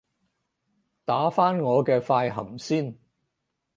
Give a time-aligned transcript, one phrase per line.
[1.05, 2.97] 打返我嘅快含先